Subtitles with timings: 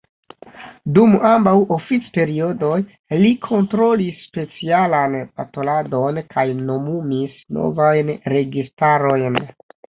[0.93, 2.77] Dum ambaŭ oficperiodoj
[3.19, 9.41] li kontrolis specialan balotadon kaj nomumis novajn registarojn.